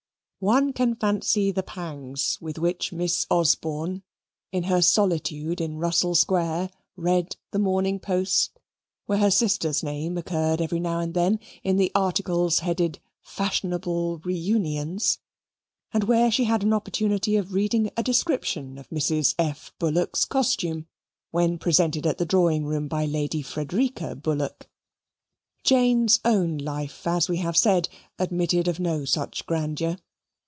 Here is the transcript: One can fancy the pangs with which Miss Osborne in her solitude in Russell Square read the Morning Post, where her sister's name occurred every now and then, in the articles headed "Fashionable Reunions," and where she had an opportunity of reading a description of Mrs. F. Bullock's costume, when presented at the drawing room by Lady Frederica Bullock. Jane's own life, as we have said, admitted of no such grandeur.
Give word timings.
One 0.43 0.73
can 0.73 0.95
fancy 0.95 1.51
the 1.51 1.61
pangs 1.61 2.39
with 2.41 2.57
which 2.57 2.91
Miss 2.91 3.27
Osborne 3.29 4.01
in 4.51 4.63
her 4.63 4.81
solitude 4.81 5.61
in 5.61 5.77
Russell 5.77 6.15
Square 6.15 6.71
read 6.95 7.35
the 7.51 7.59
Morning 7.59 7.99
Post, 7.99 8.57
where 9.05 9.19
her 9.19 9.29
sister's 9.29 9.83
name 9.83 10.17
occurred 10.17 10.59
every 10.59 10.79
now 10.79 10.97
and 10.99 11.13
then, 11.13 11.39
in 11.61 11.77
the 11.77 11.91
articles 11.93 12.57
headed 12.57 12.97
"Fashionable 13.21 14.17
Reunions," 14.23 15.19
and 15.93 16.05
where 16.05 16.31
she 16.31 16.45
had 16.45 16.63
an 16.63 16.73
opportunity 16.73 17.35
of 17.35 17.53
reading 17.53 17.91
a 17.95 18.01
description 18.01 18.79
of 18.79 18.89
Mrs. 18.89 19.35
F. 19.37 19.71
Bullock's 19.77 20.25
costume, 20.25 20.87
when 21.29 21.59
presented 21.59 22.07
at 22.07 22.17
the 22.17 22.25
drawing 22.25 22.65
room 22.65 22.87
by 22.87 23.05
Lady 23.05 23.43
Frederica 23.43 24.15
Bullock. 24.15 24.67
Jane's 25.63 26.19
own 26.25 26.57
life, 26.57 27.05
as 27.05 27.29
we 27.29 27.37
have 27.37 27.55
said, 27.55 27.87
admitted 28.17 28.67
of 28.67 28.79
no 28.79 29.05
such 29.05 29.45
grandeur. 29.45 29.97